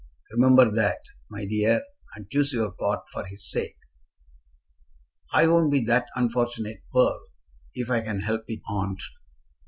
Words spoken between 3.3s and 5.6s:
sake." "I